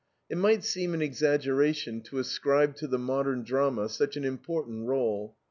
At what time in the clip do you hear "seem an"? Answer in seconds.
0.63-1.03